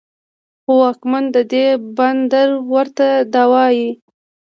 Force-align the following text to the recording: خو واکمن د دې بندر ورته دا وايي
خو 0.61 0.71
واکمن 0.81 1.23
د 1.35 1.37
دې 1.53 1.65
بندر 1.97 2.47
ورته 2.73 3.07
دا 3.33 3.43
وايي 3.51 3.89